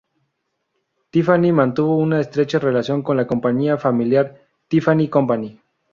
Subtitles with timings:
[1.11, 4.35] Tiffany mantuvo una estrecha relación con la compañía familiar
[4.67, 5.61] Tiffany Company.